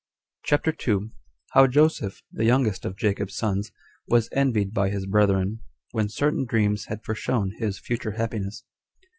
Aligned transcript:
CHAPTER 0.41 0.71
2. 0.71 1.11
How 1.51 1.67
Joseph, 1.67 2.23
The 2.31 2.43
Youngest 2.43 2.85
Of 2.85 2.97
Jacob's 2.97 3.35
Sons, 3.37 3.71
Was 4.07 4.29
Envied 4.31 4.73
By 4.73 4.89
His 4.89 5.05
Brethren, 5.05 5.59
When 5.91 6.09
Certain 6.09 6.43
Dreams 6.45 6.85
Had 6.85 7.03
Foreshown 7.03 7.51
His 7.59 7.77
Future 7.77 8.13
Happiness. 8.13 8.63